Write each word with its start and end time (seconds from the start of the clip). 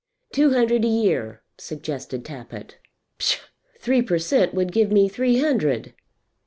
"Two 0.33 0.49
hundred 0.53 0.83
a 0.83 0.87
year," 0.87 1.43
suggested 1.59 2.25
Tappitt. 2.25 2.79
"Psha! 3.19 3.39
Three 3.79 4.01
per 4.01 4.17
cent. 4.17 4.51
would 4.51 4.71
give 4.71 4.91
me 4.91 5.07
three 5.07 5.39
hundred." 5.39 5.93